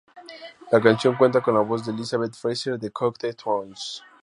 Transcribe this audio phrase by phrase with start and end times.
[0.71, 4.01] La canción cuenta con la voz de Elizabeth Fraser de Cocteau Twins.